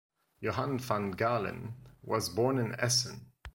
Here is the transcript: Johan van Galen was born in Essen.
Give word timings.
Johan 0.39 0.79
van 0.79 1.11
Galen 1.15 1.75
was 2.01 2.29
born 2.29 2.57
in 2.57 2.73
Essen. 2.73 3.33